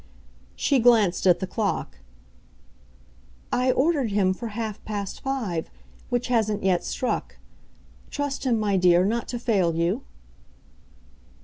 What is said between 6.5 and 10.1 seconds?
yet struck. Trust him, my dear, not to fail you!"